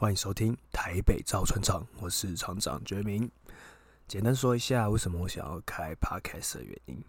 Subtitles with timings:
[0.00, 3.30] 欢迎收听台北造船厂，我是厂长觉明。
[4.08, 7.04] 简单说一下为什么我想要开 podcast 的原因。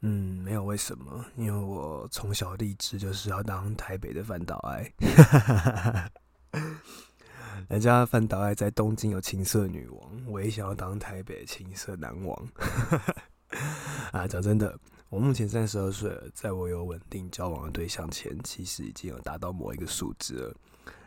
[0.00, 4.92] 嗯，没有为什么，因为我从小立志就是要当台北的范岛爱。
[7.70, 12.48] 人家范岛爱在东京有情色女王，我也想要当台北情色男王。
[14.12, 14.78] 啊，讲真的，
[15.08, 20.54] 我目前三十二岁了，在我有稳定交往的对象前，其实已经有达到某一个数字了。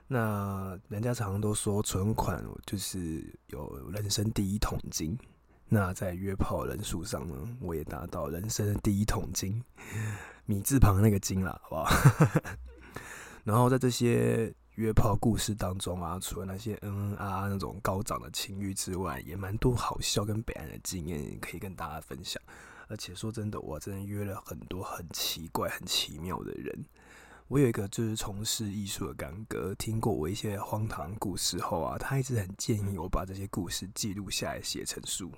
[0.07, 5.17] 那人家常常都说存款就是有人生第一桶金。
[5.69, 9.61] 那在约炮人数上呢，我也达到人生第一桶金，
[10.45, 12.41] 米字旁那个金啦，好不好？
[13.43, 22.41] 然后在这些约炮故事当中啊，除了那些嗯嗯啊啊那种高涨的情欲之外，也蛮多好笑跟北岸的经验可以跟大家分享。
[22.87, 26.85] 而且说真的，我真的约了很多很奇怪、很奇妙的人。
[27.49, 35.31] 我有一个就是从事艺术的干哥，听过我一些荒唐故事后啊，他一直很建议我把这些故事记录下来写成书。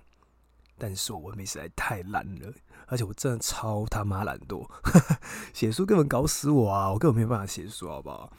[0.75, 2.51] 但是我文笔实在太烂了，
[2.87, 4.67] 而且我真的超他妈懒惰，
[5.53, 6.91] 写书根本搞死我啊！
[6.91, 8.33] 我根本没有办法写书，好不好？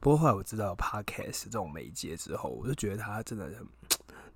[0.00, 3.66] 不过后来我知道 podcast 这种媒介之后，我就觉得它真的很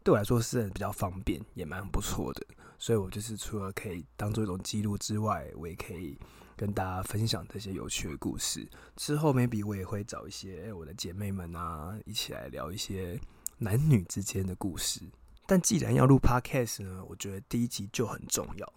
[0.03, 2.47] 对我来说是比较方便，也蛮不错的。
[2.79, 6.19] 所以我就是除了可以当做一种记录之外，我也可以。
[6.59, 13.19] 跟大家分享这些有趣的故事之后，maybe 我也会找一些我的姐妹们啊，一起来聊一些
[13.59, 15.01] 男女之间的故事。
[15.47, 18.73] 但既然要录 podcast 呢，我觉得第一集就很重要，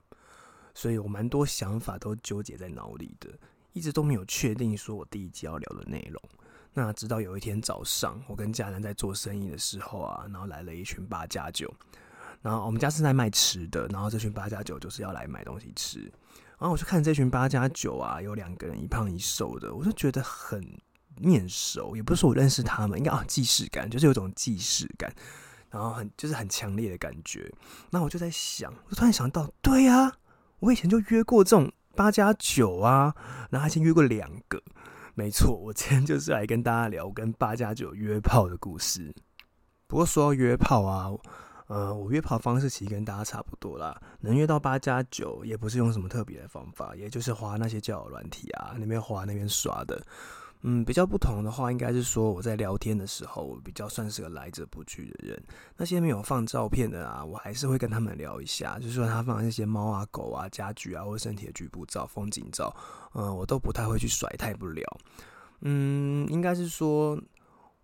[0.76, 3.30] 所以我蛮多想法都纠结在脑里的，
[3.74, 6.22] 一直都没有确定说我第一集要聊的内容。
[6.74, 11.74] 那直到有一天早上，我跟家人在做生意的时候啊，然后来了一群八加九，
[12.44, 16.10] 然后我们家是在卖吃的，然后这群八加九就是要来买东西吃。
[16.62, 20.64] 然后我就看这群八加九啊，有两个人一胖一瘦的，我就觉得很
[21.18, 25.12] 面熟，也不是说我认识他们，应该啊既视感，就是有种既视感，
[25.72, 27.52] 然后很就是很强烈的感觉。
[27.90, 30.14] 那我就在想，我突然想到，对呀，
[30.60, 33.16] 我以前就约过这种八加九啊，
[33.50, 34.62] 然后还先约过两个，
[35.16, 39.12] 没错，我今天就是来跟大家聊跟八加九约炮的故事。
[39.88, 41.10] 不过说到约炮啊。
[41.72, 50.06] 呃，我约炮方式其实跟大家差不多啦，能约到八加九，也不是用什么特别的方法，也就是花那些交友软体啊，那边花那边刷的。
[50.64, 55.42] 嗯，比较不同的话，应该是说我在聊天的时候，我比较算是个来者不拒的人。
[55.78, 62.76] 那些没有放照片的啊，我还是会跟他们聊一下，就是说他放那些猫啊、狗啊、家具啊，或身体的局部照、风景照，
[63.14, 64.86] 嗯，我都不太会去甩，太不聊。
[65.62, 67.18] 嗯，应该是说。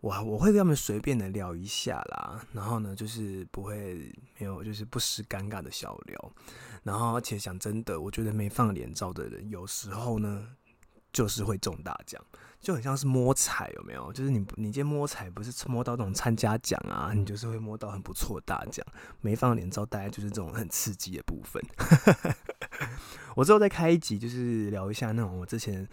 [0.07, 6.31] 我我会跟他们随便的聊一下啦，然后呢，就是不会没有，就是不失尴尬的小聊。
[6.83, 10.47] 然后，而且讲真的，我觉得没放脸照的人，有时候呢，
[11.11, 12.23] 就是会中大奖，
[12.61, 14.13] 就很像是摸彩，有没有？
[14.13, 18.85] 就是你你今天摸彩，不是摸到那种参加奖啊，你就是会摸到很不错大奖。
[19.19, 21.61] 没放脸照，大概就是这种很刺激的部分。
[23.35, 25.85] 我之后再开一集，就是聊一下那种我之前。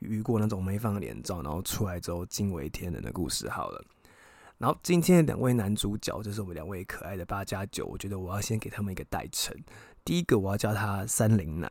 [0.00, 3.48] 遇过那种没放脸照，然后出来之后惊为天人的故事。
[3.48, 3.84] 好了，
[4.58, 7.86] 然后今天的两位男主角就是我们两位可爱的八加九。
[7.86, 9.56] 我觉得我要先给他们一个代称。
[10.04, 11.70] 第一个我要叫他三菱男。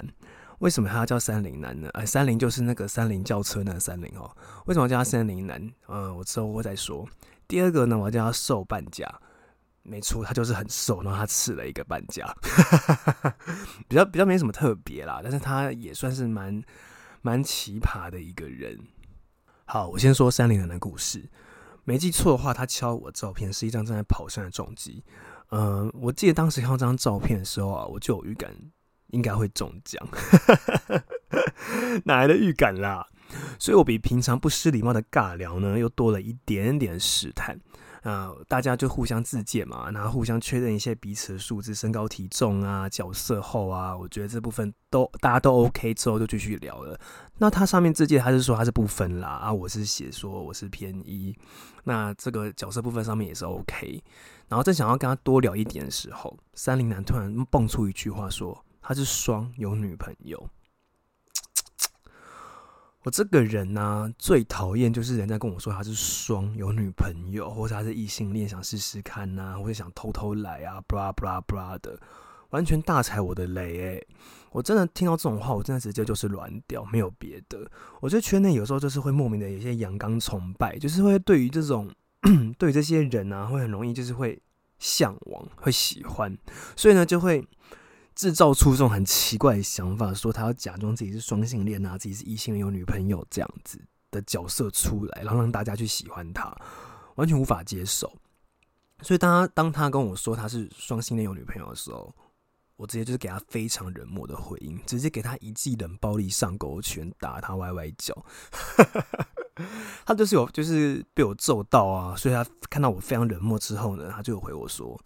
[0.59, 1.89] 为什么他要叫三菱男呢？
[1.93, 4.29] 呃，三菱就是那个三菱轿车那三菱哦。
[4.65, 5.71] 为什么叫他三菱男？
[5.87, 7.07] 嗯，我之后会再说。
[7.47, 9.07] 第二个呢，我要叫他瘦半价。
[9.83, 12.31] 没错，他就是很瘦，然后他吃了一个半价，
[13.87, 16.61] 比较比较没什么特别啦，但是他也算是蛮。
[17.21, 18.79] 蛮奇葩的一个人。
[19.65, 21.29] 好，我先说三菱人的故事。
[21.83, 25.03] 没记错的话，他敲我照片是一张正在跑山的重机。
[25.51, 28.55] 嗯，我记得当时看到这张照片的时候啊，我就有预感
[29.07, 30.07] 应该会中奖。
[32.05, 33.07] 哪来的预感啦？
[33.57, 37.59] 所以我比平常不失礼貌的尬聊呢，又多了一点点试探。
[38.09, 46.99] 啊，大家就互相自荐嘛，然后互相确认一些彼此的数字、身高、体重啊、角色后啊，我觉得这部分都大家都 OK 之后就继续聊了。
[47.37, 51.35] 那他上面自荐他是说他是不分啦，啊，我是写说我是偏一，
[51.83, 54.03] 那这个角色部分上面也是 OK。
[54.47, 60.49] 然后正想要跟他多聊一点的时候，三零男突然蹦出一句话说他是双有女朋友。
[63.03, 71.97] 我这个人呢，最讨厌就是人家跟我说他是双有女朋友，或者他是异性恋，想试试看呐，或者想偷偷来啊，布拉布拉布拉的，
[72.49, 74.07] 完全大踩我的雷诶，
[74.51, 77.65] 我真的听到这种话，我真的直接就是软掉，没有别的。
[78.01, 81.89] 我觉得圈内有时候就是会莫名的有些阳刚崇拜，就是会对于这种
[82.59, 84.37] 对于这些人啊，会很容易就是会
[84.77, 86.37] 向往，会喜欢，
[86.75, 87.47] 所以呢就会。
[88.19, 93.81] 制造出这种很奇怪的想法，说他要假装自己是双性恋啊，自己是异性恋有女朋友这样子
[94.11, 96.53] 的角色出来，然后让大家去喜欢他。
[97.15, 98.11] 完全无法接受。
[99.01, 102.13] 所以当他当他跟我说他是双性恋有女朋友的时候，
[102.75, 108.25] 我直接就是给他非常冷漠的回应，直接给他一记冷暴力上勾拳，打他歪歪脚。
[110.05, 114.99] 他就是有就是被我揍到啊，所以他看到我非常冷漠之后呢，他就有回我说：“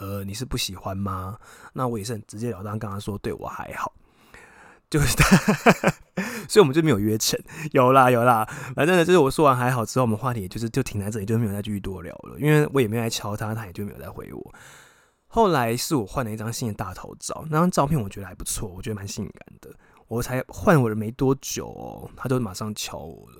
[0.00, 1.38] 呃，你是不喜欢吗？”
[1.72, 3.92] 那我也是很直截了当跟他说：“对我还好。
[4.90, 5.36] ”就是他，
[6.50, 7.38] 所以我们就没有约成。
[7.70, 8.44] 有啦有啦，
[8.74, 12.36] 反正呢，就是我说完还好之后，我们话题就是就停在这里，就没有再继续多聊了。
[12.40, 14.54] 因为我也没有来敲他，他也就没有再回我。
[15.28, 19.72] 后来是我换了一张新的大头照，那张照片我觉得还不错，我觉得蛮性感的。
[20.08, 23.36] 我才换我的没多久哦，他就马上敲我了。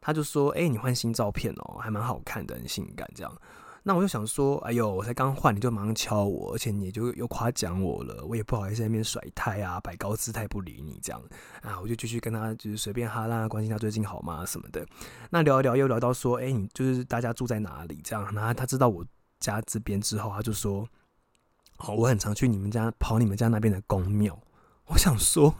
[0.00, 3.32] 他就说：“哎，你换新照片哦，还蛮好看的，很性感。”这样，
[3.82, 11.22] 那我就想说：“哎呦，我才刚换，你就马上敲我，而且你就又夸奖我了，我也不好意思在那边甩态啊，摆高姿态不理你这样
[11.62, 14.86] 啊。”我就继续跟他就是随便哈啦，关心他最近好吗什么的。
[15.30, 19.04] 那聊一聊又聊到说：“哎，你就是大家住在哪里？”这样，然后他知道我
[19.40, 20.88] 家这边之后，他就说。
[21.78, 24.38] 哦，我很常去你们家跑你们家那边的公庙。
[24.86, 25.52] 我想说，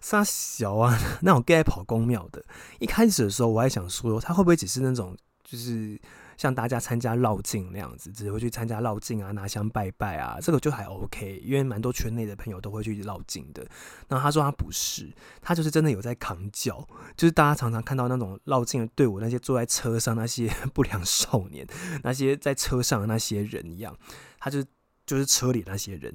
[0.00, 2.44] 傻小啊，那我该跑公庙的。
[2.78, 6.00] 一开始的时候，我还想说，他会不会只是那种，就是
[6.38, 13.62] 像大家参加绕境那样子，只会去参加绕境啊，拿香拜拜啊，这个就还 OK，因为蛮多圈内的朋友都会去绕境的。
[14.08, 15.12] 然后他说他不是，
[15.42, 21.66] 他就是真的有在扛脚，就是大家常常看到那种绕境的队伍，那些坐在车上那些 不良少年，
[22.02, 23.94] 那些在车上的那些人一样，
[24.38, 24.64] 他就。
[25.08, 26.14] 就是车里那些人，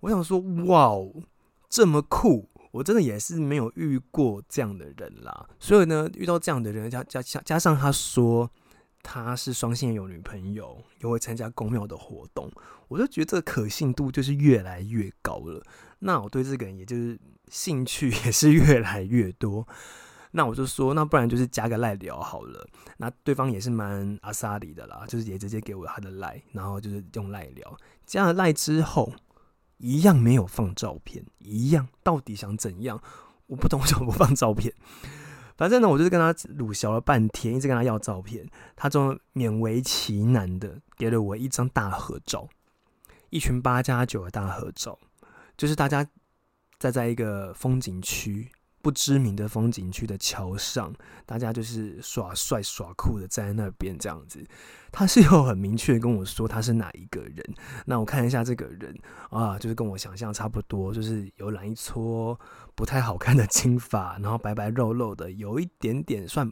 [0.00, 1.12] 我想说，哇哦，
[1.68, 2.48] 这么酷！
[2.70, 5.46] 我真的也是没有遇过这样的人啦。
[5.60, 8.50] 所以呢，遇到这样的人，加加加加上他说
[9.08, 12.50] 他是双性有女朋友，又会参加公庙的活动，
[12.88, 15.62] 我就觉得这个可信度就是越来越高了。
[16.00, 17.16] 那我对这个人，也就是
[17.48, 19.66] 兴趣也是越来越多。
[20.32, 22.66] 那我就说，那不然就是加个赖聊好了。
[22.98, 27.78] 那对方也是蛮阿萨里的啦，就是也直接给我他的赖，然后就是用赖聊。
[28.04, 29.12] 加了赖之后，
[29.78, 33.00] 一样没有放照片，一样到底想怎样？
[33.46, 34.74] 我不懂为什么不放照片。
[35.56, 42.48] 反正呢，我就是跟他鲁聊了半天，一直跟他要照片，他终勉为其难的给了我一张大合照，
[43.30, 44.98] 一群八加九的大合照，
[45.56, 46.06] 就是大家
[46.78, 48.50] 在在一个风景区。
[48.86, 50.94] 不知名的风景区的桥上，
[51.24, 54.46] 大家就是耍帅耍酷的站在那边这样子。
[54.92, 57.44] 他是有很明确跟我说他是哪一个人。
[57.86, 58.96] 那我看一下这个人
[59.30, 62.38] 啊，就是跟我想象差不多，就是有染一撮
[62.76, 66.48] 不太好看的金发，然后白白肉肉的，有一点点算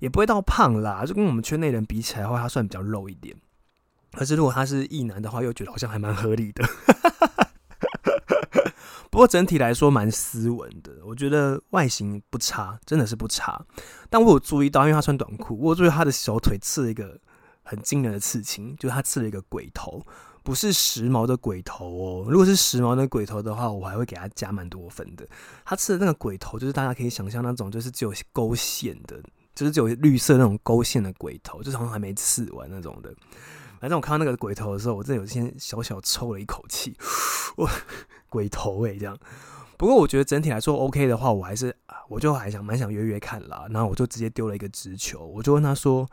[0.00, 3.36] 也不会到胖啦，就跟我们圈内人比起来的话，他算比较肉一点。
[4.10, 6.64] 可是如果他是异男的话，又觉得好像还蛮合理的。
[9.10, 13.64] 不过整体来说蛮斯文的，我觉得外形不差，真的是不差。
[14.10, 17.18] 但我有注意到，因为他穿短裤，我注意他的小腿刺了一个
[17.62, 20.02] 很惊人的刺青，就是他刺了一个鬼头，
[20.42, 22.26] 不是时髦的鬼头哦。
[22.28, 25.26] 如果是时髦的鬼头的话，我还会给他加蛮多分的。
[25.64, 29.20] 他刺的那个鬼头，就是大家可以想象那种，就是只有勾线的，
[29.54, 33.14] 就是只有绿色那种勾线的鬼头，就是好像还没刺完那种的。
[33.80, 36.96] 反正我看到那个鬼头的时候，我真的有先小小抽了一口气，
[37.56, 37.68] 我
[38.28, 39.18] 鬼头哎这样。
[39.76, 41.74] 不过我觉得整体来说 OK 的话，我还是
[42.08, 43.66] 我就还想蛮想约约看啦。
[43.70, 46.04] 然后我就直接丢了一个直球，我就问他说：“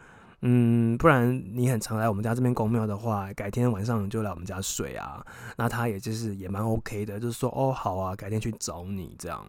[0.42, 5.26] 嗯，不然你很常来我们家这边公庙的话，改天晚上就来我们家睡啊？”
[5.58, 9.44] 那他也就是也蛮 OK 的，就是说：“哦，好啊，改天去找你这样。”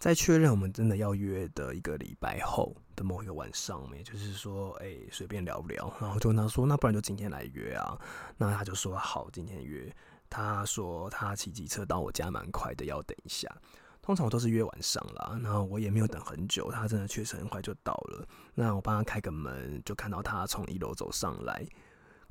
[0.00, 7.98] 在确认我们真的要约的一个礼拜后的某一个晚上，也就是说，哎，随便聊不聊，然后就跟他说，那不然就今天来约啊？
[8.38, 9.94] 那他就说好，今天约。
[10.30, 13.46] 他说他骑机车到我家蛮快的，要等一下。
[14.00, 18.26] 通常我都是约晚上啦，然后我也没有等很久，他真的确实很快就到了。
[18.54, 21.66] 那我帮他开个门，就看到他从一楼走上来。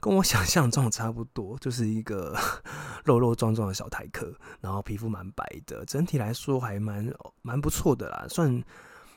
[0.02, 2.36] 跟我想象中差不多，就是一个
[3.04, 8.64] 肉肉壮壮的小台客，然后皮肤蛮白的，整体来说还蛮蛮不错的啦，算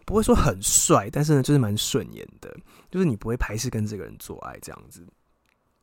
[0.05, 2.55] 不会说很帅，但是呢就是蛮顺眼的，
[2.91, 5.07] 就是你不会排斥跟这个人做爱这样子。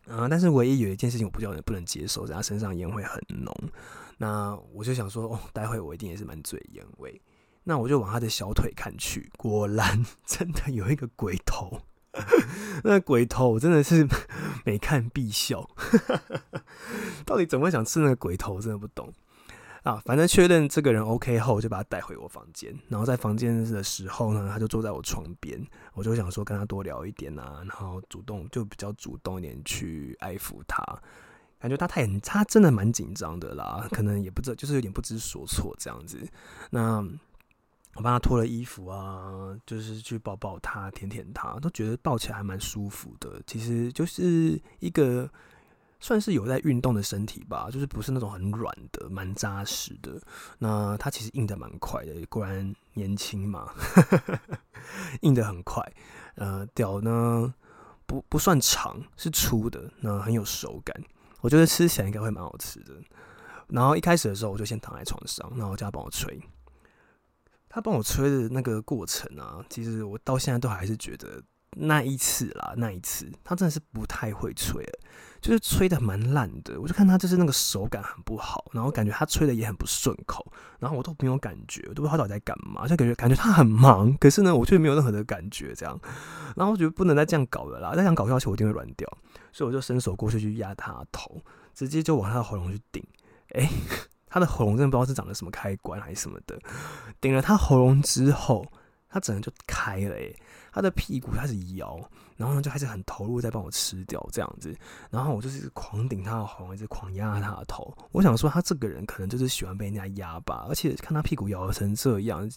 [0.10, 3.56] 啊，但是唯一有一件事情我不叫人不能接受，在他身上烟味很浓。
[4.18, 7.22] 那我就想说，哦，待会我一定也是满嘴烟味。
[7.64, 11.82] 那我就往他的小腿看去，果然 真的有一个鬼头。
[12.84, 14.08] 那鬼头我真的是
[14.66, 15.70] 每看必笑，
[17.24, 18.60] 到底怎么想吃那个鬼头？
[18.60, 19.14] 真的不懂
[19.84, 20.02] 啊！
[20.06, 22.78] 反正确认这个人 OK 后，就把他带回我房间。
[22.88, 30.84] 然后在房间的时候呢，他就坐在我床边，我就想说跟他多聊一点啊，然后主动就比较主动一点去爱抚他。
[31.60, 36.18] 感觉他太他真的蛮紧张的啦，可能也不知道，就是有点不知所措这样子。
[36.70, 37.06] 那
[37.96, 43.42] 我帮他脱了衣服啊，就是去抱抱他、舔舔他，都觉得抱起来还蛮舒服的。
[43.46, 45.30] 其实就是一个
[46.00, 50.22] 算是有在运动的身体吧，就是不是那种很软的、蛮扎实的。
[50.58, 53.74] 那他其实硬的蛮快的，果然年轻嘛，
[55.22, 55.84] 硬的很快。
[56.36, 57.54] 呃，屌呢
[58.06, 60.96] 不不算长，是粗的，那很有手感。
[61.42, 62.94] 我觉得吃起来应该会蛮好吃的。
[63.68, 66.42] 然后一开始的时候，我就先躺在床上，然后叫他帮我吹。
[67.68, 71.44] 他帮我吹的那个过程啊，其实我到现在都还是觉得
[71.76, 74.84] 那一次啦，那一次他真的是不太会吹，
[75.42, 76.80] 就是吹的蛮烂的。
[76.80, 80.46] 我就看他就是那个手感很不好，然后感觉他吹的也很不顺口，
[80.80, 86.00] 然后我都没有感觉，我都不知道他到底在干嘛，就感觉感觉他很忙，可是呢，我却没有任何的感觉这样。
[86.56, 89.08] 然后我觉得不能再这样搞了啦，再这样搞下去我一定会软掉，
[89.52, 91.42] 所以我就伸手过去去压他头，
[91.74, 93.04] 直接就往他的喉咙去顶，
[93.54, 93.70] 哎。
[94.32, 96.56] 他的喉咙真的不知道是长了什么开关还是什么的，
[97.20, 98.64] 顶了他喉咙之后，
[99.10, 100.40] 他整个就开了诶，
[100.72, 102.00] 他的屁股开始摇，
[102.38, 104.76] 然后呢就开始很投入在帮我吃掉这样子，
[105.10, 107.96] 然后我就是狂顶他的喉咙，一直狂压他的头。
[108.12, 112.50] 我想说他这个人可能就是喜欢被人家压吧，而且看他屁股摇成这样。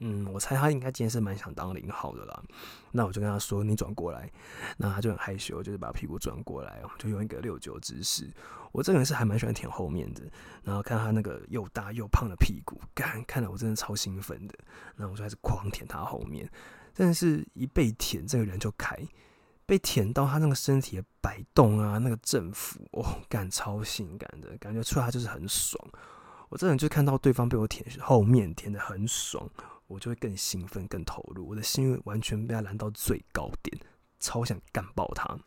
[0.00, 2.42] 嗯，我猜他应该今天是蛮想当零号的啦。
[2.90, 4.30] 那我就跟他说：“你转过来。”
[4.76, 8.28] 那他就很害羞，就是把屁股转过来，就用一个六九姿势。
[8.72, 10.22] 我这个人是还蛮喜欢舔后面的，
[10.64, 14.54] 然后看他那个又大又胖的屁股，干看了我真的超兴奋的。
[14.96, 16.50] 那我就开始狂舔他后面，
[16.94, 18.96] 真的是一被舔，这个人就开，
[19.66, 25.84] 被舔到他那个身体的摆动啊，那个振幅，哦，干超性感的感觉出来，就是很爽。
[26.48, 29.50] 我这人就看到对方被我舔后面舔的很爽。
[29.86, 33.78] 我就会更兴奋、更投入，我的心完全被他燃到最高点，
[34.18, 35.38] 超想干爆他。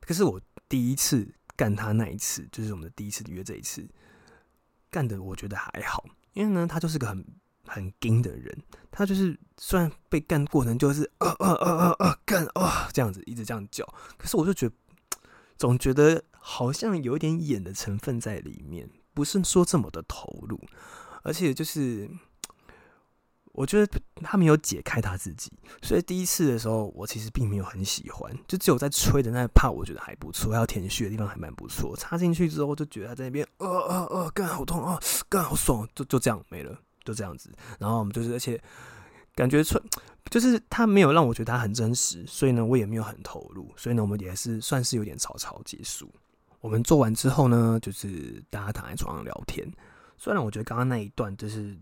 [0.00, 3.88] 可是我第一次干他那一次，就是我们的第一次约这一次，
[4.90, 7.24] 干的我觉得还好，因为呢，他就是个很
[7.68, 8.56] 很硬的人，
[8.90, 13.84] 他就是虽然被干过程就是呃呃呃呃呃干啊这样子一直这样叫，
[14.16, 14.74] 可是我就觉得
[15.56, 20.60] 总觉得好像有一点演的成分在里面，不是说这么的投入，
[21.22, 22.10] 而且就是。
[23.52, 25.50] 我觉得他没有解开他自己，
[25.82, 31.96] 所以第一次的时候，我其实并没有很喜欢，就只有在吹的那一 part 我觉得还不错，还有舔血的地方还蛮不错。
[31.96, 36.78] 插进去之后，就觉得他在那边，呃呃呃，干好痛啊，干好爽，就就这样没了，
[37.08, 37.50] 就这样子。
[37.78, 38.62] 然后我们就是，而且
[39.34, 39.80] 感觉吹，
[40.30, 46.12] 就是他没有让我觉得他很真实，所以呢，我也没有很投入，所以呢，我们也是算是有点草草结束。
[46.60, 49.66] 我们做完之后呢，就是大家躺在床上聊天。
[50.16, 51.76] 虽然我觉得刚刚那一段就是。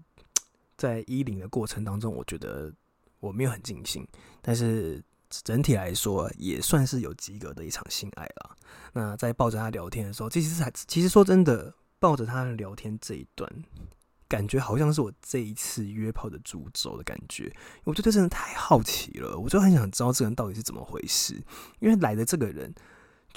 [0.79, 2.71] 在衣领的过程当中，我觉得
[3.19, 4.07] 我没有很尽兴，
[4.43, 8.55] 但是整体来说也算是有及格的一场性爱了。
[8.93, 13.51] 那在抱着他聊天的时候，其实还其实说真的，抱着他聊天这一段，
[14.29, 17.53] 感觉好像是我这一次约炮的主轴的感觉。
[17.85, 21.35] 我觉得真的太好奇了，我就很想知道这个人到底是怎么回事，
[21.81, 22.75] 因为来的这个人。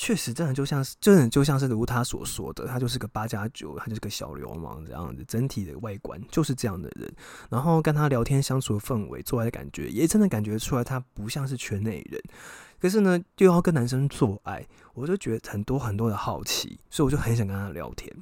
[0.01, 5.25] 确实，真的就像是，真的就像是如他所说的，他就是个八加九，他就是个小流氓这样子。
[5.27, 7.13] 整体的外观就是这样的人，
[7.49, 12.21] 然后跟他聊天相处的氛围，做爱的感觉，也真的感觉出来他不像是圈内人。
[12.79, 18.15] 可是呢，又要跟男生做爱，我就觉得很多很多的好奇，所以我就很想跟他聊天。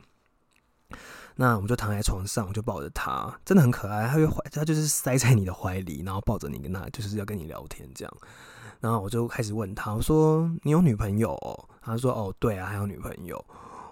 [1.39, 4.07] 那我们就躺在床上，我就抱着他，真的很可爱。
[4.07, 8.13] 他会怀，他就是塞在你的怀里，然后抱着你，跟他就是要跟你聊天这样。
[8.79, 11.37] 然后我就开始问他，我说：“你有女朋友？”
[11.81, 13.43] 他说：“哦，对啊，还有女朋友。”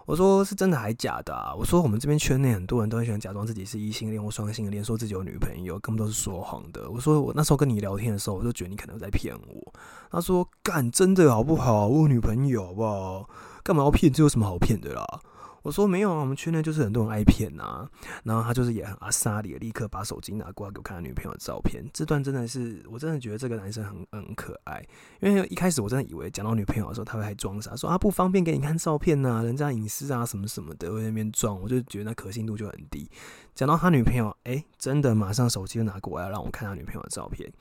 [0.06, 1.36] 我说：“是真的还假的？”？
[1.58, 9.74] 我说：“我们这边圈内很多人都很喜欢假装自己是异性恋或双性恋，说自己有女朋友，根本都是说谎的。”我说：“我那时候跟你聊天的时候，我就觉得你可能在骗我。”
[10.12, 11.88] 他说：“干，真的好不好？
[11.88, 13.30] 我有女朋友好不好？
[13.64, 14.12] 干嘛要骗？
[14.14, 15.04] 这有什么好骗的啦？”
[15.66, 17.90] 我说没有啊，我们圈内就是很多人爱骗呐。
[18.24, 21.84] 然后他就是也很阿萨里，立刻把手机拿过来给我看他女朋友的照片。
[21.92, 24.86] 这段真的是，我真的觉得这个男生很很可爱。
[25.22, 31.60] 因为一开始我真的以为讲到女朋友的时候，他会还装傻，说啊不方便给你看照片呐，人家隐私啊什么什么的，在那边装。
[31.60, 33.10] 我就觉得那可信度就很低。
[33.56, 37.52] 讲到他女朋友，哎，真的马上手机就拿过来让我看他女朋友的照片，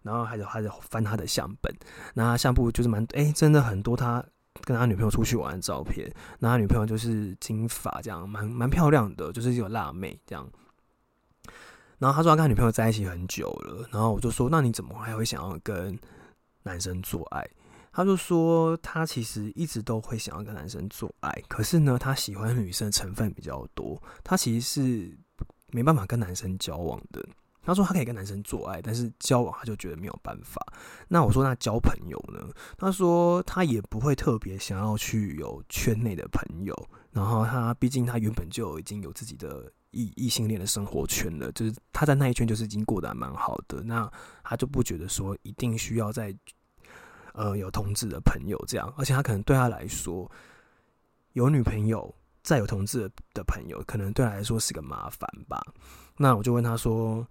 [0.00, 1.70] 然后还有还有翻他的相本，
[2.14, 4.24] 那相簿就是蛮哎，真的很多他。
[4.62, 10.48] 跟他女朋友出去玩的照片，那他女朋友就是金发，这样蛮蛮漂亮的，就是有辣妹这样。
[11.98, 15.98] 然后他说他跟他女朋友在一起很久了，然后我就说那你怎么还会想要跟
[16.62, 17.48] 男生做爱？
[17.92, 25.18] 他就说他其实一直都会想要跟男生做爱，可是呢他喜欢女生成分比较多，他其实是
[25.72, 27.20] 没办法跟男生交往的。
[27.62, 30.60] 他说他可以跟男生做爱，但是交往他就觉得没有办法。
[31.08, 32.40] 那我说那交朋友呢？
[32.78, 36.74] 他说他也不会特别想要去有圈内的朋友，
[37.12, 44.10] 然后他毕竟他原本就已经有自己的异异性恋的生活圈了，就是他在那一圈就是已经过得还蛮好的，那
[44.42, 46.34] 他就不觉得说一定需要在
[47.34, 50.28] 呃有同志的朋友这样，而且他可能对他来说
[51.34, 52.12] 有女朋友
[52.42, 55.60] 再有同志的朋友，可能对他来说是个麻烦吧。
[56.16, 57.26] 那我就问他说。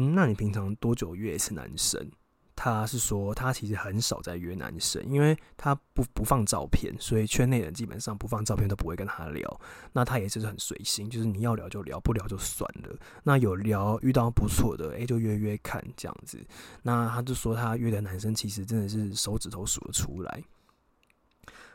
[0.00, 2.08] 嗯，那你平常多久约一次男生？
[2.54, 9.60] 他是说他其实很少在约男生，因为他不不放照片，所以圈内人基本上不放照片都不会跟他聊。
[9.92, 12.96] 那他也是很随性，就是你要聊就聊，不聊就算了。
[13.24, 16.38] 那有聊遇到不错的，诶，就约约看这样子。
[16.82, 20.44] 那他就说他约的男生其实真的是手指头数得出来。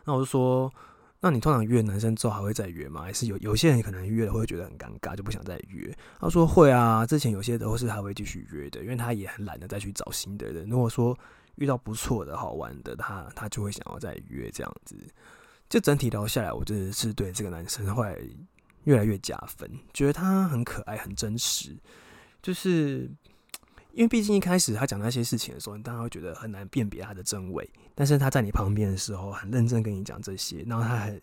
[0.06, 0.74] 那我就说。
[1.26, 3.02] 那你通常约男生之后还会再约吗？
[3.02, 5.90] 还是有有些人可能约了会觉得很尴尬，就不想再约？
[6.20, 10.68] 他说会啊，之前有些都是还会继续约的，因为他也很懒得再去找新的人。
[10.68, 11.18] 如果说
[11.56, 14.98] 遇到不错的好玩的，他他就会想要再约这样子。
[15.70, 18.36] 就整体聊下来，我真的是对这个男生会
[18.84, 21.78] 越来越加分，觉得他很可爱、很真实，
[22.42, 23.10] 就是。
[23.94, 27.68] 因为毕竟一开始他讲那些事情的时候，你当然会觉得很难辨别他的真伪。
[27.96, 31.22] 但是他在你旁边的时候，很认真跟你讲这些，然后他还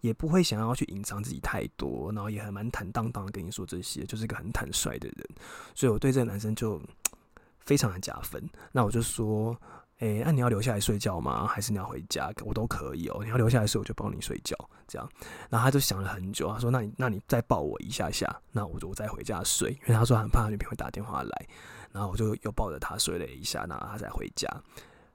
[0.00, 5.28] 也不会想要去隐藏自己太多，然后也还蛮坦荡荡的跟你说这些，就是一个很坦率的人。
[5.74, 6.80] 所以我对这个男生就
[7.58, 8.42] 非常的加分。
[8.70, 9.56] 那我就说，
[9.98, 11.44] 诶，那你要留下来睡觉吗？
[11.46, 12.32] 还是你要回家？
[12.44, 13.18] 我都可以哦。
[13.24, 14.56] 你要留下来睡，我就帮你睡觉。
[14.86, 15.08] 这样，
[15.50, 21.46] 然后他就想了很久，他说：“那你那你再抱我一下下，那我就我再回家睡。”因为他说很怕他女朋友会打电话来。
[21.92, 24.48] 然后我就又抱着他睡了一下，然后他才回家。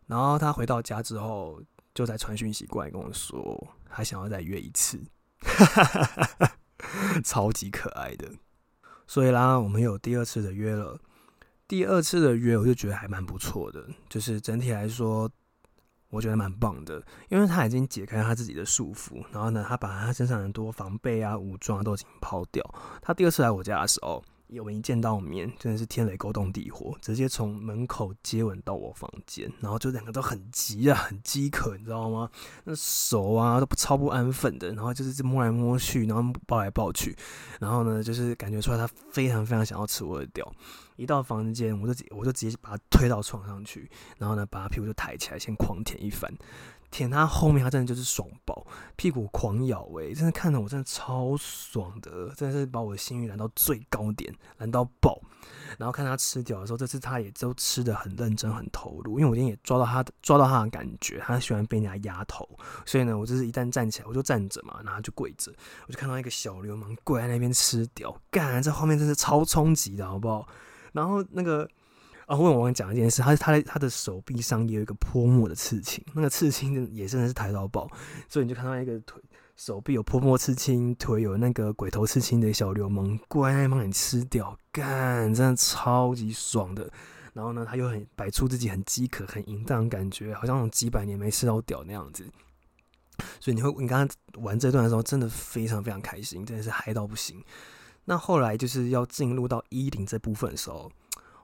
[0.05, 1.61] 然后他回到家之后，
[1.93, 5.03] 就在传讯息过来跟我说，他想要再约一次，
[7.25, 8.29] 超级可爱的。
[9.05, 10.99] 所以啦，我们有第二次的约了。
[11.67, 15.29] 第二次的约，我就觉得还蛮不错的，就是整体来说，
[16.09, 22.63] 我觉得蛮棒的，因为他已经解开他自己的束缚，然后呢，他把他身上很多防备啊、武装都已经抛掉。
[23.01, 24.23] 他第二次来我家的时候。
[24.59, 32.29] 我们一见到面，真的是天雷勾动地火，直接从门口接吻到我房间，然后就两个都很急啊，很饥渴，你知道吗？
[32.63, 37.15] 那手啊都不超不安分的，然后就是摸来摸去，然后抱来抱去，
[37.59, 40.49] 然后呢，就是感觉出来他非常非常想要吃我的屌。
[40.95, 46.33] 一到房间，我就我就直接把他推到床上去，然后呢，把他屁股就抬起来，先狂舔一番。
[46.97, 55.21] 舔他后面，他真的就是爽爆，屁股狂咬诶，真的看着我真的超爽的，真的是把我的性欲燃到最高点，燃到爆。
[55.77, 62.49] 然后看他吃屌的时候，这次他也都吃的很认真、很投入，因为我今天也抓到他抓到他的感觉，他喜欢被人家压头，
[62.83, 65.53] 所以呢，我就是一旦站起来，我就站着嘛，然后就跪着，
[65.85, 70.47] 我就看到一个小流氓跪在那边吃屌，干，这画面真是超冲击的，好不好？
[70.93, 71.69] 然后那个。
[72.27, 77.89] 啊，我忘讲一件事，他他的他的手臂上也有一个泼墨的刺青，那个刺青也真的是抬到爆，
[78.27, 79.21] 所以你就看到一个腿
[79.55, 86.91] 手臂有泼墨刺青，腿有那个鬼头刺青的小流氓，乖帮你吃掉，干，真的超级爽的。
[87.31, 92.27] 然后呢，他又很摆出自己很饥渴、很淫荡的感觉，好像几百年没吃到屌那样子。
[93.39, 97.41] 所以你会，你刚刚玩这段的时候，真的非常非常开心，真的是嗨到不行。
[98.03, 100.91] 那后来就是要进入到衣领这部分的时候。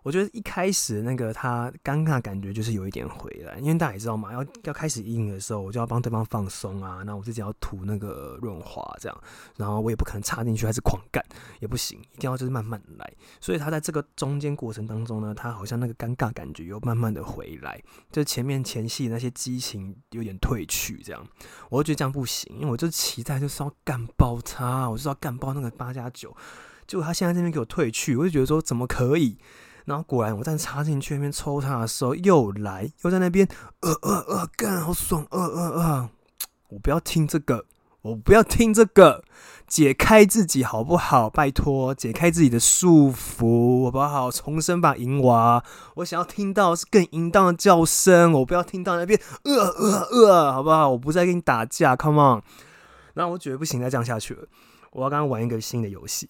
[0.03, 9.23] 我觉得一开始那个他尴尬感觉就是有一点回来，因为大家也知道嘛，要要开始硬的时候，我就要帮对方放松啊，那我自己要涂那个润滑这样，
[9.55, 11.23] 然后我也不可能插进去还是狂干
[11.61, 13.13] 也不行，一定要就是慢慢来。
[13.39, 21.25] 所以他在这个中间过程当中呢，他好像那个尴尬感觉又慢慢的回来，就前面前戏那些激情有点褪去这样，
[21.69, 26.35] 我就觉得这样不行，因为我就期待就是要干爆他，我就要干爆那个八加九，
[26.85, 29.37] 结果他现在这边给我退去，我就觉得说怎么可以？
[29.85, 33.47] 然后果然，我在插进去那边抽他的时候，又来，又在那边
[33.81, 36.09] 呃呃呃干，好爽呃呃呃！
[36.69, 37.65] 我不要听这个，
[38.01, 39.23] 我不要听这个，
[39.67, 41.29] 解开自己好不好？
[41.29, 44.31] 拜托，解开自己的束缚，好不好？
[44.31, 45.63] 重生吧，银娃！
[45.95, 50.89] 我想要听到是更淫荡的叫声，我不要听到那边呃呃呃，好不好？
[50.89, 52.41] 我不再跟你打架，Come on！
[53.13, 54.47] 然后我觉得不行，再这样下去了，
[54.91, 56.29] 我要刚刚玩一个新的游戏。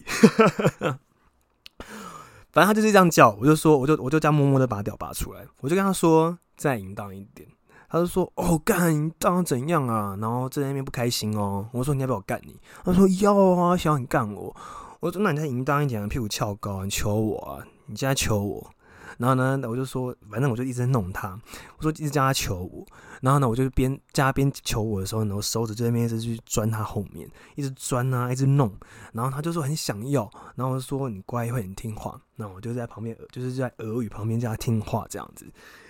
[2.54, 7.50] 反正他就是这样叫，我就说，我就我就这样默默的把屌拔出来，我就跟他说再淫荡一点，
[7.90, 10.16] 他就说哦干淫荡怎样啊？
[10.22, 12.56] 然后在那边不开心哦，我说你要不要我干你？
[12.86, 14.56] 他说要啊，想要你干我。
[15.00, 17.66] 我说那你再淫荡一点，屁股翘高，你求我啊？
[17.88, 18.70] 你现在求我？
[19.18, 21.40] 然后呢，我就说，反正我就一直在弄他，
[21.78, 22.86] 我说一直叫他求我。
[23.22, 28.72] 然后呢，我就边叫他边求我的时候，然后手指这边一直去钻他后面，一直钻啊，一直弄。
[29.14, 32.20] 然后他就说很想要，然后我就说你乖会很听话。
[32.36, 35.46] 那我就在旁边，就是在俄语旁边叫他听话这样子。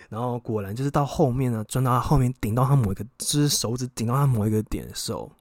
[0.09, 5.31] 然后果然就是到后面呢，钻到他后面，顶到他某一个，就是手指顶到他某一个点的时候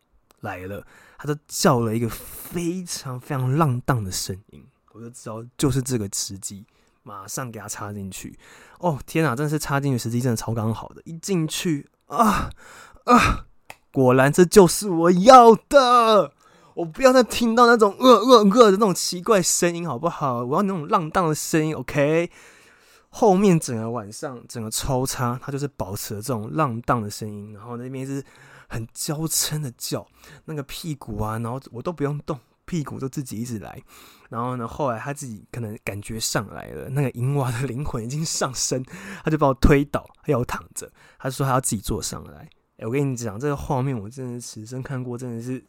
[0.41, 0.83] 来了，
[1.19, 6.65] 他就叫了一个非常非常浪荡的声音，我就知道就是这个时机，
[7.03, 8.39] 马上给他插进去。
[8.79, 12.51] 哦天哪，真的是插进去时机真的超刚好的，一进去啊
[13.05, 13.47] 啊，
[13.93, 16.33] 果然这就是我要的，
[16.75, 20.45] 我不要再听到那种呃呃呃的那种奇怪声音，好不好？
[20.45, 22.31] 我要那种浪荡的声音，OK。
[23.15, 28.25] 后面整个晚上，整个抽插，它就是保持了这种浪荡的声音，然后那边是
[28.69, 30.07] 很娇嗔的叫，
[30.47, 33.83] 那个屁股啊，然后我都不用动，屁股都自己一直来。
[34.31, 38.85] 然后呢，后来他自己可能感觉上来了，那个银娃的灵魂已经上升，
[39.25, 42.49] 他就把我推倒，要我躺着，他说他要自己坐上来。
[42.79, 45.65] 哎，我跟你讲，这个画面我真的此生看过，真的是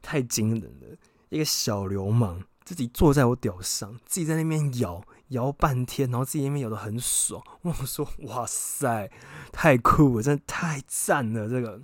[0.00, 0.96] 太惊人了。
[1.28, 5.02] 一个小流氓自己坐在我屌上，自己在那边摇。
[5.28, 7.42] 摇半天，然后自己那边摇的很爽。
[7.62, 9.10] 我说：“哇塞，
[9.50, 11.48] 太酷了，真的太赞了！
[11.48, 11.80] 这个，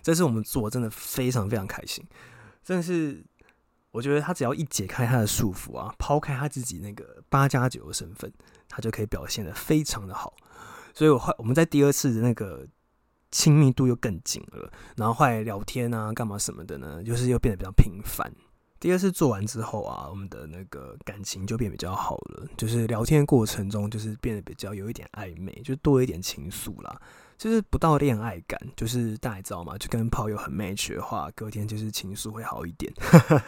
[0.00, 2.06] 这是我们做，真的非常非常开心。
[2.64, 3.24] 真的是，
[3.90, 8.32] 我觉得他只要一解开他的束缚啊，抛开他自己那个八加九的身份，
[8.68, 10.34] 他就可以表现的非常的好。
[10.94, 12.66] 所以，我后我们在第二次的那个
[13.30, 18.32] 亲密度又更紧了，然后后来聊天啊，干嘛什么的呢，就是又变得比较频繁。”
[18.80, 27.00] 第二次做完之后啊，我们的那个感情就变比较好了，就是聊天过程中就是变得比较有一点暧昧，就多一点情愫啦。
[27.40, 32.92] 就是不到恋爱感，就是大家知道嘛，就跟炮友很 match 的话，隔天就是情愫会好一点，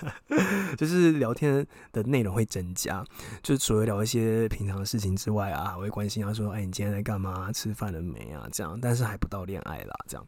[0.78, 3.05] 就是聊天的内容会增加，
[3.42, 7.52] 就除了聊一些平常的事情之外啊，我会关心他说，哎，你今天在干嘛？
[7.52, 8.48] 吃饭了没啊？
[8.50, 10.26] 这样，但是还不到恋爱啦，这样。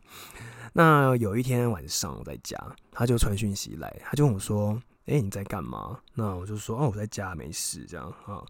[0.74, 2.58] 那有一天晚上我在家，
[2.92, 4.78] 他就传讯息来，他就问我说。
[5.06, 6.00] 哎，你在干嘛？
[6.14, 8.42] 那我就说，哦，我在家，没事，这样啊。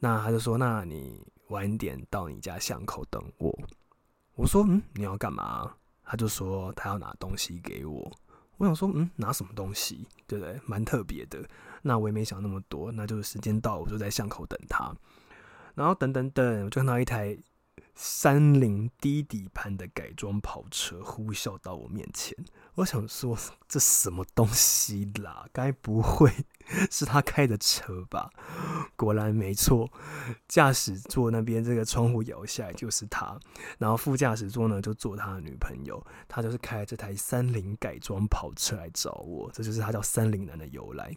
[0.00, 3.56] 那他就说，那你晚点到你家巷口等我。
[4.40, 5.70] 我说，嗯，你要干嘛？
[6.02, 8.10] 他就说他要拿东西给我。
[8.56, 10.08] 我想说，嗯，拿什么东西？
[10.26, 10.58] 对不对？
[10.64, 11.46] 蛮特别的。
[11.82, 14.96] 那我也没想那么多，那就是时间到，我就在巷口等他。
[15.74, 17.36] 然后等等等，我就看到一台。
[18.02, 22.34] 三菱低底盘的改装跑车呼啸到我面前，
[22.76, 23.36] 我想说
[23.68, 25.46] 这什么东西啦？
[25.52, 26.32] 该不会
[26.90, 28.30] 是他开的车吧？
[28.96, 29.90] 果然没错，
[30.48, 33.38] 驾驶座那边这个窗户摇下来就是他，
[33.76, 41.14] 然后副驾驶座呢就坐他的女朋友，他就是开这台三菱改装跑车来找我，这就是他叫三菱男的由来。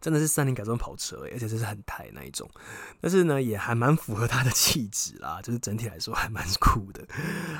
[0.00, 2.48] 真的是三菱改装跑车而且这是很台那一种，
[3.00, 7.06] 但是呢也还蛮符合他的气质啦， 就是整体来说还蛮酷的。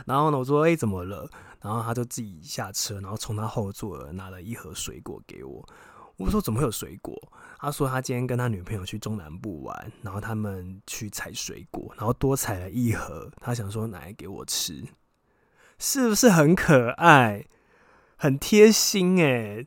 [0.06, 1.30] 然后呢我说哎怎么了？
[1.60, 5.68] 然后他就自己下车，然后从他后座拿了一盒水果给我。
[6.18, 7.16] 我说怎么会有水果？
[7.58, 14.84] 他说他今天跟他女朋友去中南部玩，然后他们去采水果，然后多采了一盒，他想说拿来给我吃，
[15.78, 17.46] 是不是很可爱，
[18.16, 19.66] 很贴心哎？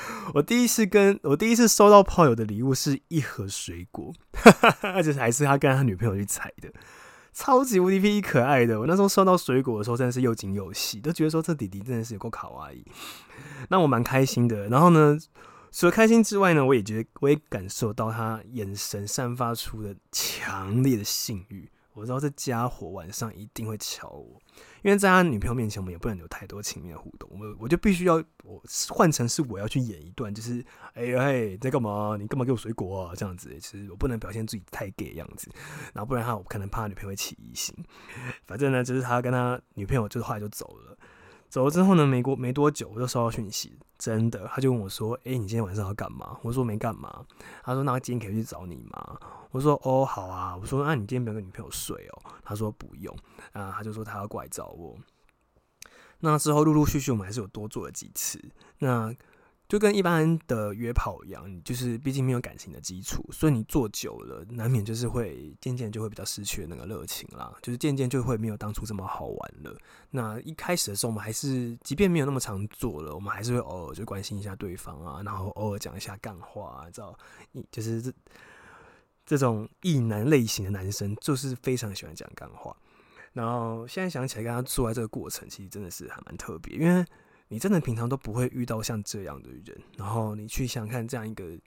[0.34, 4.12] 我第一次跟我第一次收到炮友的礼物是一盒水果，
[4.82, 6.72] 而 且还是他跟他女朋友去采的，
[7.32, 8.78] 超级无敌屁可爱的。
[8.80, 12.84] 我那时候收到水果的时候，真的是又惊又喜，都觉得说这弟弟真的是有够卡哇伊，
[13.68, 14.68] 那我蛮开心的。
[14.68, 15.18] 然后呢，
[15.72, 21.70] 除了开心之外呢，我也觉得我也感受到他眼神散发出的强烈的性欲。
[21.94, 24.40] 我知道这家伙晚上一定会敲我。
[24.82, 28.22] 因为在他女朋友面前，我们也不能有太多亲密的互动，我我就必须要
[28.90, 32.16] 换成是我要去演一段，就是哎哎在干嘛？
[32.18, 33.14] 你干嘛给我水果啊？
[33.16, 35.50] 这样子，其实我不能表现自己太 gay 样子，
[35.94, 37.74] 然后不然他我可能怕女朋友会起疑心。
[38.46, 40.96] 反正呢，就是他跟他女朋友就是后来就走了。
[41.48, 47.24] 走了之后呢，没过没多久，我就收到讯息，真的，他就问我说：“哎，你今天晚上要干嘛？”我说：“没干嘛。”
[47.64, 49.18] 他说：“那今天可以去找你吗？”
[49.50, 53.16] 我说：“哦，好啊。”我说：“那你今天不要跟女朋友睡哦。”他说：“不用。”
[53.52, 54.94] 啊，他就说他要过来找我。
[56.20, 58.40] 那之后陆陆续续我们还是有多做了几次。
[58.78, 59.14] 那。
[59.68, 69.76] 就跟一般的约炮一样，就是毕竟没有感情的基础，所以你做久了，难免就是会渐渐就会比较失去那个热情啦，就是渐渐就会没有当初这么好玩了。
[70.08, 77.14] 那一开始的时候，我们还是即便没有那么常做了，我们还是会偶尔就关心一下对方啊，然后偶尔讲一下干话啊，知道？
[77.70, 78.10] 就是这
[79.26, 82.74] 这种异男类型的男生，就是非常喜欢讲干话。
[83.32, 87.04] 然后现在想起来，跟他做爱这个过程，其实真的是还蛮特别，因为。
[87.50, 91.58] 你真的平常都不会遇到像这样的人，然后你去想看这样一个，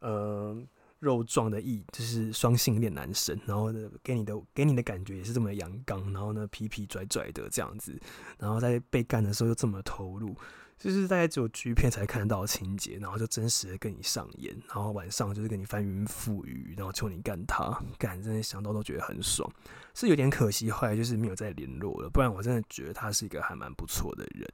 [0.00, 0.54] 呃，
[0.98, 7.98] 肉壮的异，就是双性恋男生，然后呢，给你的给你的感觉也是这么阳刚，然后呢，皮皮拽拽的这样子，
[8.38, 10.36] 然后在被干的时候又这么投入，
[10.78, 19.50] 就是大概只有剧片才看得到的情节，然后就真实的跟你上演，然后晚上就是跟你翻云覆雨，然后求你干他，干真的想到都觉得很爽，
[19.94, 24.48] 是有点可惜，后来就是没有再联络了，不然我真的觉得他是一个还蛮不错的人。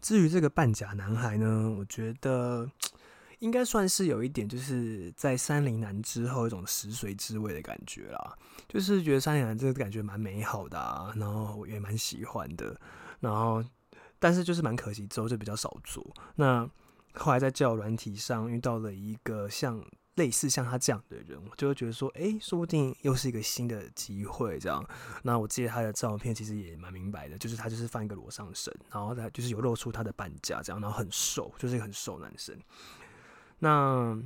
[0.00, 2.70] 至于这个半假男孩呢，我觉得。
[3.42, 12.80] 应该算是有一点，就是在山林南之后一种食髓知味的感觉啦，就是觉得山林南这个感觉蛮美好的，啊，然后我也蛮喜欢的，
[13.18, 13.60] 然后
[14.22, 16.06] 但是就是蛮可惜，之后就比较少做。
[16.36, 16.70] 那
[17.14, 24.86] 后来在交友软体上遇到了一个像类似像他这样的人，我就会觉得说，哎，说不定又是一个新的机会这样。
[25.24, 32.56] 那我记得他的照片其实也蛮明白的，就是他就是放一个裸上身，然后他就是有露出他的半甲这样，然后很瘦，就是一个很瘦男生。
[33.58, 34.16] 那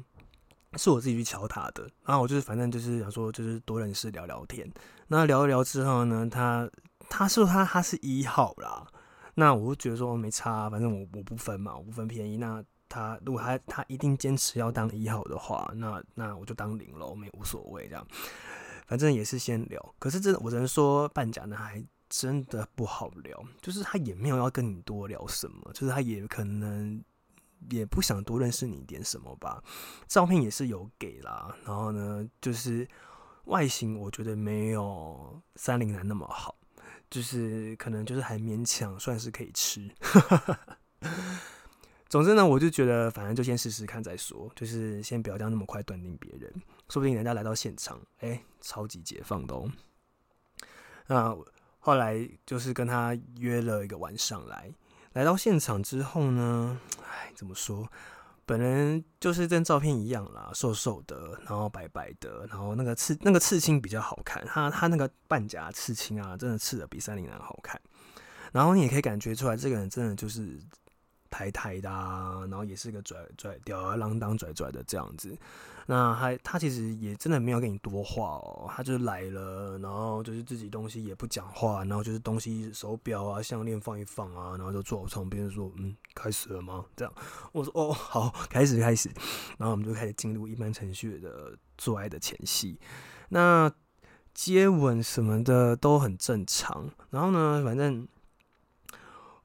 [0.76, 4.70] 是我自己去敲他的，然后我就是反正就是想说，就是多认识聊聊天。
[5.08, 6.68] 那聊一聊之后呢，他
[7.08, 8.86] 他说他他是一号啦，
[9.36, 12.36] 那我就觉得说没差，反正我我不分嘛，我不分便宜。
[12.36, 18.04] 那他如果他他一定坚持要当一号的话，那那我就当零喽，没无所谓这样。
[18.88, 27.00] 反正也是先聊，可是真的我只能说半假呢还真的不好聊，就是他也没有要跟你多聊什么，就是他也可能。
[27.70, 29.60] 也不想多认识你点什么吧，
[30.06, 32.86] 照片也是有给啦，然后呢，就是
[33.46, 36.54] 外形我觉得没有三零男那么好，
[37.10, 39.90] 就是可能就是还勉强算是可以吃。
[42.08, 46.52] 总之呢，我就觉得反正就先试试看再说，就是先不要这样那么快断定别人，
[46.88, 49.70] 说不定人家来到现场，哎，超级解放的哦。
[51.08, 51.36] 那
[51.78, 54.72] 后来就是跟他约了一个晚上来。
[55.12, 57.90] 来到现场之后呢，哎，怎么说？
[58.46, 67.78] 本人就是跟照片一样啦，瘦瘦的，然后白白的，然后那个刺那个刺青比较好看，他他那个半甲刺青啊，真的刺的比三零男好看。
[68.52, 70.58] 然后你也可以感觉出来，这个人真的就是
[71.30, 75.36] 台台的，然后也是个拽拽吊儿郎当拽拽的这样子。
[75.88, 86.84] 那还他其实也真的没有跟你多话哦，他就是来了，然后就是自己东西也不讲话，然后就是东西手表啊项链放一放啊，然后就坐我旁边说，嗯，开始了吗？
[86.96, 87.14] 这样
[87.52, 89.08] 我说哦好，开始开始，
[89.58, 92.80] 然后我们就开始进入一般程序的做爱的前戏，
[93.28, 93.70] 那
[94.34, 98.08] 接吻什么的都很正常，然后呢，反正。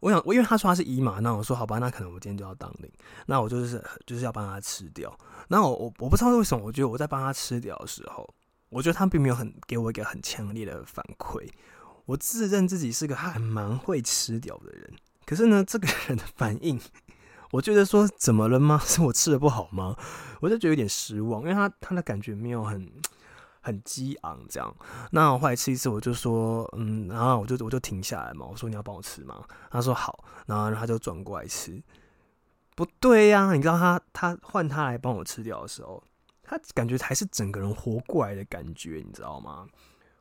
[0.02, 2.92] 我想，我因为他说他是一嘛，那我说好吧，那可能我今天就要当零，
[3.28, 5.16] 那我就是就是要帮他吃掉。
[5.48, 8.28] 那我我我不知道为什么，我觉得我在帮他吃掉的时候，
[8.70, 11.48] 我觉得他并没有很给我一个很强烈的反馈。
[12.06, 14.92] 我自认自己是个还蛮会吃掉的人，
[15.26, 16.82] 可是呢，这个人的反应，
[17.52, 18.82] 我觉得说怎么了吗？
[18.84, 19.96] 是我吃的不好吗？
[20.40, 22.92] 我就觉得有点失望，因为他他的感觉没有很。
[23.62, 24.76] 很激昂，这样。
[25.12, 28.46] 那我后来吃一次，我就说，嗯，然后我就我就停下来嘛。
[28.46, 29.44] 我说你要帮我吃吗？
[29.70, 30.24] 他说好。
[30.48, 31.82] 然后他就转过来吃。
[32.76, 36.04] 不对呀，你知道他他换他来帮我吃掉的时候，
[36.42, 39.68] 他感觉还是整个人活过来的感觉，你知道吗？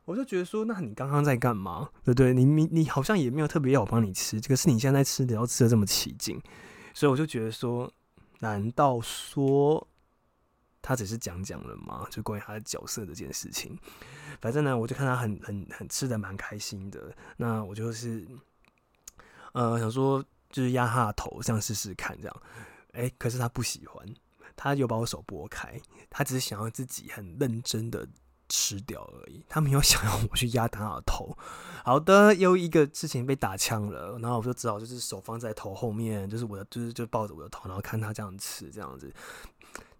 [0.05, 1.89] 我就觉得说，那你刚刚在干嘛？
[2.03, 2.33] 对不对？
[2.33, 6.39] 你你你好像也没有特别要我帮你吃，这个是你现在吃的，要吃的这么起劲，
[6.93, 7.91] 所以我就觉得说，
[8.39, 9.87] 难道说？
[10.81, 13.77] 他只是讲讲了嘛，就关于他的角色这件事情。
[14.39, 17.15] 反正呢，我就看他很很很吃的蛮开心的。
[17.37, 18.27] 那我就是，
[19.53, 22.41] 呃，想说就是压他的头，这样试试看，这样。
[22.93, 24.05] 哎，可是他不喜欢，
[24.55, 25.79] 他又把我手拨开。
[26.09, 28.07] 他只是想要自己很认真的
[28.49, 31.37] 吃掉而已，他没有想要我去压他的头。
[31.85, 39.13] 好的，又一个事情被打枪了，然后我就只好就是手放在头后面，就是我的就是就抱着我的头，然后看他这样吃，这样子。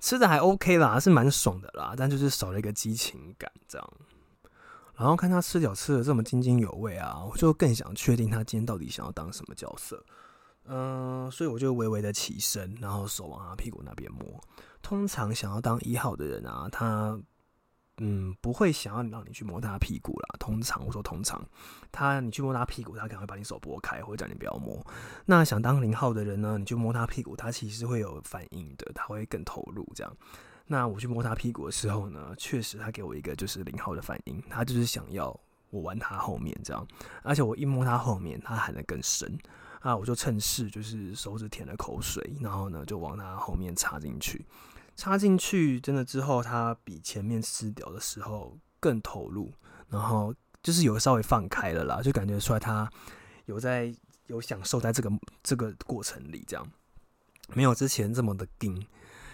[0.01, 3.93] 吃的还 OK 啦，是蛮爽的啦，但就是少了一个激情感这样。
[4.95, 10.03] 然后看他吃脚吃的这么津津有味啊，我就更想确定他今天到底想要当什么角色。
[10.65, 14.43] 嗯，所以我就微微的起身，然后手往他屁股那边摸。
[14.81, 17.17] 通常想要当一号的人啊，他。
[17.97, 20.35] 嗯，不会想要让你去摸他屁股啦。
[20.39, 21.43] 通常我说通常，
[21.91, 24.83] 他你去摸他屁股，他可能会把你手拨开，或者叫你不要摸。
[25.25, 30.17] 那想当零号的人呢，你去摸他屁股，他其实会有反应的，他会更投入这样。
[30.65, 35.37] 那我去摸他屁股的时候呢，确实他给我一个就是零号的反应，他就是想要
[35.69, 36.87] 我玩他后面这样。
[37.21, 39.37] 而且我一摸他后面，他喊得更深
[39.81, 44.43] 啊，我就趁势就是手指舔了口水，然后呢就往他后面插进去。
[45.01, 49.51] 插进去，真的之后，他比前面撕掉的时候更投入，
[49.89, 52.87] 然后就是有稍微放开了啦，就感觉出来他
[53.45, 53.91] 有在
[54.27, 55.11] 有享受在这个
[55.41, 56.63] 这个过程里，这样
[57.55, 58.85] 没有之前这么的硬。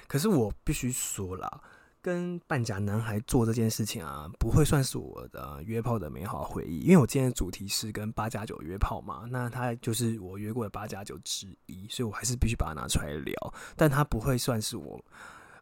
[0.07, 1.61] 可是我必须说啦，
[2.01, 15.03] 跟半假男孩做这件事情啊，不会算是我的约炮的美好回忆，因为我今天的主题是跟八加九约炮嘛，那他就是我约过的八加九之一，所以我还是必须把它拿出来聊，但他不会算是我，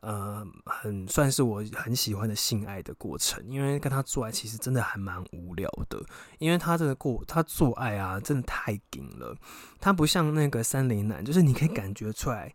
[0.06, 6.00] 呃，很算是我很喜欢的性爱的过程，因为跟他做爱其实真的还蛮无聊的，
[6.38, 9.36] 因为他这个过他做爱啊，真的太紧了，
[9.80, 12.54] 他不像那个三零男，就是你可以感觉出来。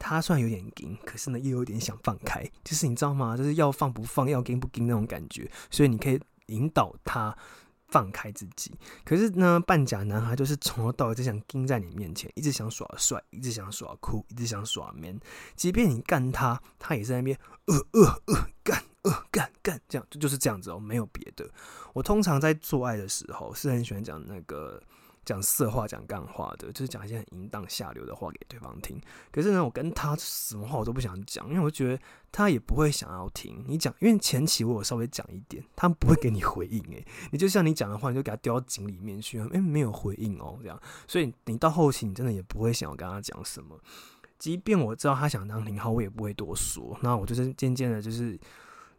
[0.00, 3.36] 他虽然有点紧，可是呢又有点想放开，就是你知道吗？
[3.36, 5.48] 就是要放不放，要硬不硬那种感觉。
[5.70, 7.36] 所以你可以引导他
[7.88, 8.72] 放开自己。
[9.04, 15.18] 可是呢，半假男孩就是从头到尾就想盯在你面前，一直想耍帅，一直想耍酷，一直想耍 man。
[15.56, 21.48] 即便你干他，他也在那边呃呃呃干呃干干，这样就就是这样子哦，没有别的。
[21.92, 24.82] 我通常在做爱的时候是很喜欢讲那个。
[25.28, 28.98] 讲色话、讲干话的，就是讲一些很淫荡下流的话给对方听。
[29.30, 33.94] 可是呢，我跟他什么话我都不想讲，因为我觉得他也不会想要听你讲。
[33.98, 36.80] 因为前期我有稍微讲一点，他不会给你回应。
[36.94, 40.80] 诶，你就像你讲的话，你就给他丢到井里面去，诶，没有回应哦，这样。
[41.06, 43.78] 所以你到后期，你真的也不会想要跟他讲什么。
[44.38, 46.98] 即便我知道他想当零号，我也不会多说。
[47.02, 48.40] 那我就是渐渐的，就是，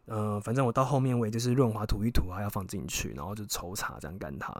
[0.04, 4.54] 呃，反正我到后面我也就是润滑涂一涂啊，要放进去，然后就抽查这样干他。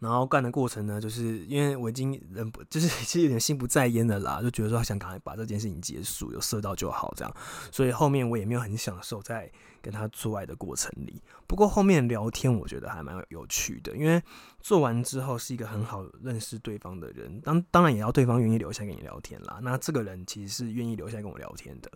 [0.00, 7.36] 然后干的过程呢，就是因为我已经人不，就是其实有点心不在焉的啦， 就觉得说想赶快把这件事情结束，有射到就好这样。
[7.70, 11.22] 所以后面我也没有很享受在跟他做爱的过程里。
[11.46, 14.22] 不过后面聊天我觉得还蛮有趣的，因为
[14.60, 19.60] 做完之后是一个很好认识对方的人，当当然也要对方愿意留下跟你聊天啦。
[19.62, 21.90] 那这个人其实是愿意留下跟我聊天的。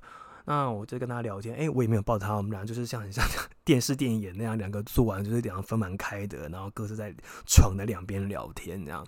[0.49, 3.23] 那我就跟他聊天，哎，我也没有抱他，我们俩就是像很像
[3.67, 7.15] 电视电影演那样，两个做完就是两个分蛮开的，然后各自在
[7.47, 9.07] 床的两边聊天这样。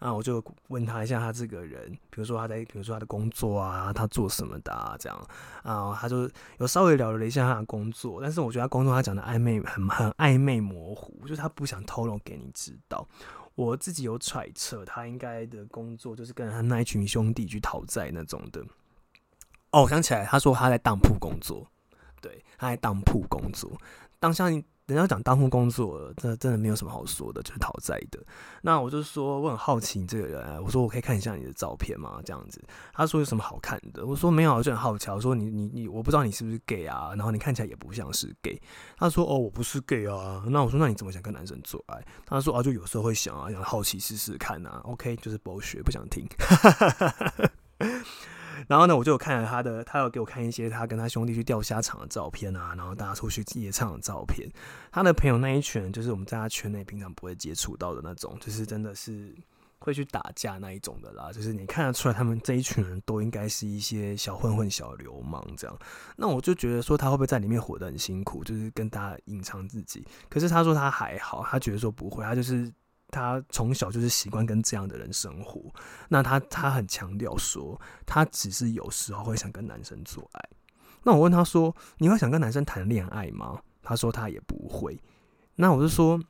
[0.00, 5.16] 啊，我就问他一下他这个人，比如说他在，比如说他的工作啊，他做什么的啊，这样
[5.62, 13.06] 啊，他就有稍微聊了一下他的工作，但是我觉得他工作他讲的暧昧很很暧昧模糊，就是他不想透露给你知道。
[13.54, 18.60] 我自己有揣测，他应该的工作就是跟他那一群兄弟去讨债那种的。
[19.72, 21.66] 哦，我想起来，他说他在当铺工作，
[22.20, 23.70] 对，他在当铺工作。
[24.18, 28.20] 当下人家讲当铺工作，这真的没有什么好说的，就是讨债的。
[28.62, 32.20] 那我就说，我很好奇你这个人，我说我可以看一下你的照片吗？
[32.24, 32.60] 这样子，
[32.92, 34.04] 他说有什么好看的？
[34.04, 35.08] 我说没有，我就很好奇。
[35.08, 37.14] 我说你你你，我不知道你是不是 gay 啊？
[37.14, 38.60] 然后你看起来也不像是 gay。
[38.98, 40.42] 他说哦，我不是 gay 啊。
[40.48, 42.04] 那我说那你怎么想跟男生做爱？
[42.26, 44.80] 他说啊，就有时候会想啊，想好奇试试看啊。
[44.82, 46.26] OK，就是博学，不想听。
[48.68, 54.48] 然后呢，我就看了他的，他有给我看一些他跟他兄弟去钓虾场的照片啊，然后大家出去夜唱的照片。
[54.90, 59.34] 他的朋友那一群，就是我们在他圈内平常不会接触到的那种，就是真的是
[59.78, 61.32] 会去打架那一种的啦。
[61.32, 65.78] 就是你看得出来，他们这一群人都应该是一些小混混、小流氓这样。
[66.16, 70.06] 那我就觉得说，他会不会在里面活得很辛苦，就是跟大家隐藏自己？
[70.28, 72.72] 可是他说他还好，他觉得说不会，他就是。
[73.10, 75.62] 他从小就是习惯跟这样的人生活，
[76.08, 80.48] 那他他很强调说，他只是有时候会想跟男生做爱。
[81.02, 83.60] 那我问他说，你会想跟男生谈恋爱吗？
[83.82, 85.00] 他说他也不会。
[85.56, 86.20] 那我就说，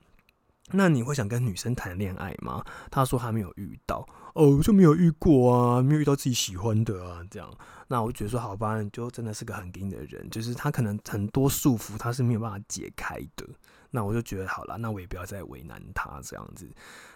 [0.72, 2.64] 那你会想跟女生谈恋爱吗？
[2.90, 7.52] 他说他没有遇到，哦，就没有遇过啊，没有遇到自己喜欢的啊，这样。
[7.88, 13.44] 那我觉得说，好吧，你就真的是个很硬的人，就是他可能很多束缚他是没有办法解开的。
[13.90, 16.70] 那我就觉得好了，那我也不要再为难他这样子。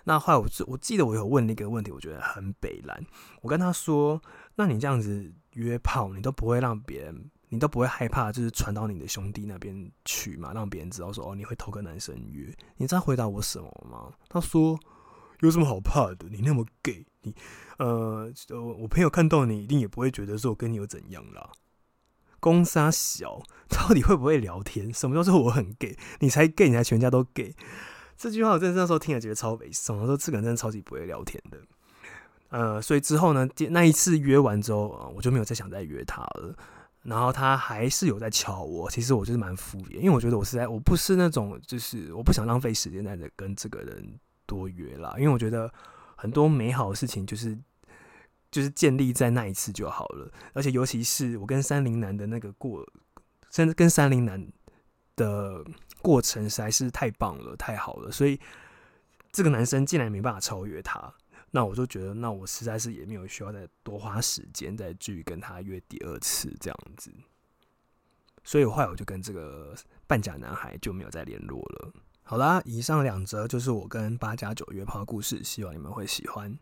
[0.05, 3.05] 那后来我我记得我有问那个问题，我觉得很北蓝。
[3.43, 4.21] 我跟他说
[4.57, 14.13] ：“那你这样子约炮，你都不会让别人，你都不会害怕，就是传到你的兄弟那边去嘛，让别人知道说哦，你会偷跟男生约。”你知道回答我什么吗？
[14.29, 14.79] 他说
[15.41, 16.29] ：“有什么好怕的？
[16.29, 17.35] 你那么 gay，你
[17.79, 18.33] 呃，
[18.79, 21.51] 我朋友看到你一定也不会觉得说我跟你有怎样啦。”
[22.44, 24.92] 公杀小到底会不会聊天？
[24.92, 25.96] 什么叫做我很 gay？
[26.20, 27.57] 你才 gay，你才全家都 gay？
[28.18, 29.96] 这句话我真的那时候听了觉得超悲伤。
[29.96, 31.57] 我说这个人真的超级不会聊天的。
[32.50, 36.54] 呃，所以之后呢，那一次约完之后，我就没有再想再约他了。
[37.04, 45.72] 然后他还是有在敲我，其实我就是蛮敷衍，因为我觉得我是在我不是那种就是我不想浪费时间在跟这个人多约啦，因为我觉得
[46.14, 47.59] 很多美好的事情就是。
[48.55, 52.87] 就是建立在那一次就好了，而且尤其是我跟三零男的那个过，
[53.51, 54.47] 甚至跟三零男
[55.17, 55.64] 的
[56.01, 58.38] 过程实在是太棒了，太好了，所以
[59.33, 61.12] 这个男生竟然没办法超越他，
[61.51, 67.12] 那我就觉得，那我实在是也没有需要再多花时间再去跟他约第二次这样子，
[68.45, 69.74] 所以后来我就跟这个
[70.07, 71.93] 半假男孩就没有再联络了。
[72.22, 76.57] 好啦，以上两则就是我跟八加九约炮的故事，希望你们会喜欢。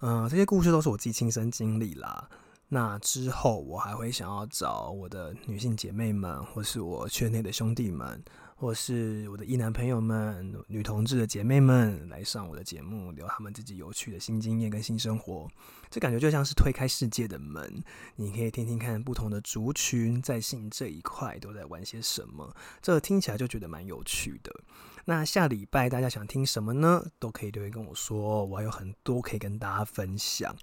[0.00, 2.28] 嗯，这些故事都是我自己亲身经历啦。
[2.68, 8.22] 那之后我还会想要找我的女性姐妹们，或是我圈内的兄弟们。
[8.60, 15.48] 或是我的异男朋友们、女同志的姐妹们来上我的节目，聊他们自己有趣的新经验跟新生活，
[15.88, 17.82] 这感觉就像是推开世界的门，
[18.16, 24.54] 你可以听听看不同的族群在性这一块都在玩些什么，这听起来就觉得蛮有趣的。
[25.10, 27.04] 那下礼拜大家想听什么呢？
[27.18, 30.54] 都可以留言跟我说，我还有很多可以跟大家分享。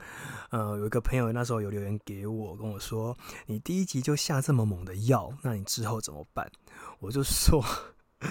[0.51, 3.17] 呃，有一个朋友那时候有留言给我，跟我说
[3.47, 6.49] ：“你第一集就下这么猛的药，那你之后怎么办？”
[6.99, 7.61] 我就说，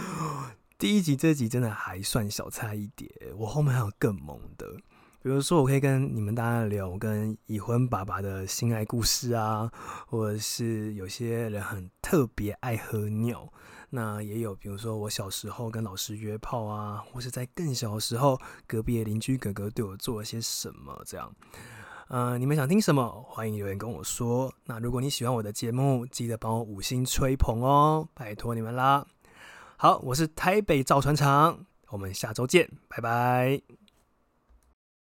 [0.78, 4.74] 第一集这集真的还算小菜一碟，我后面还有更猛的，
[5.20, 9.70] 比如说我可以跟你们大家聊跟已婚爸爸的性爱故事啊，
[10.06, 13.52] 或者是有些人很特别爱喝尿，
[13.90, 21.32] 那也有比如说我小时候跟老师约炮啊，或是在更小的时候，隔壁的邻居哥哥对我做了些什么这样。
[22.08, 23.24] 呃，你们想听什么？
[23.28, 24.52] 欢迎留言跟我说。
[24.64, 29.04] 那如果你喜欢我的节目，记得帮我五星吹捧哦，拜托你们啦。
[29.76, 33.85] 好，我是台北造船厂，我们下周见，拜拜。